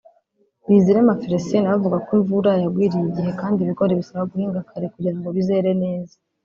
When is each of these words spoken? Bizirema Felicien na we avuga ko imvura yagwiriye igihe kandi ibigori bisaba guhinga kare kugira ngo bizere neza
Bizirema 0.67 1.19
Felicien 1.23 1.61
na 1.61 1.69
we 1.71 1.75
avuga 1.79 1.97
ko 2.05 2.09
imvura 2.19 2.51
yagwiriye 2.63 3.05
igihe 3.09 3.31
kandi 3.41 3.57
ibigori 3.59 3.99
bisaba 3.99 4.29
guhinga 4.31 4.67
kare 4.69 4.85
kugira 4.93 5.15
ngo 5.19 5.27
bizere 5.37 5.69
neza 5.83 6.15